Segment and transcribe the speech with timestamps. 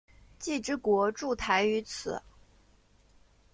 [0.39, 2.19] 既之国筑台于此。